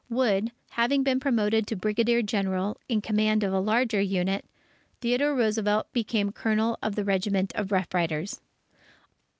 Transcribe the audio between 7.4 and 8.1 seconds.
of Rough